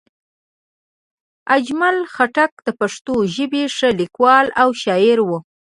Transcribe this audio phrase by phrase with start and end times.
[1.55, 5.39] اجمل خټک د پښتو ژبې ښه لیکوال او شاعر وو